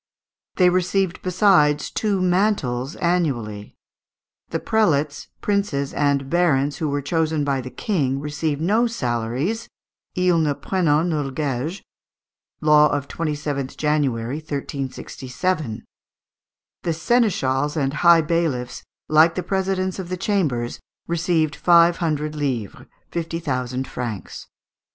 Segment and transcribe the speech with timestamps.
[0.55, 3.75] They received, besides, two mantles annually.
[4.49, 9.69] The prelates, princes, and barons who were chosen by the King received no salaries
[10.15, 11.83] ils ne prennent nuls guaiges
[12.61, 15.85] (law of 27th January, 1367).
[16.81, 22.87] The seneschals and high bailiffs, like the presidents of the chambers, received five hundred livres
[23.11, 24.47] fifty thousand francs.